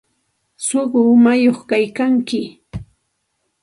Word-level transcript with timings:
Suqu 0.67 0.99
umañaq 1.13 1.59
kaykanki. 1.69 2.41